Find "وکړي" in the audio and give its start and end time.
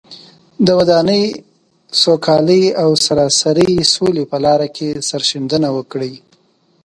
5.77-6.13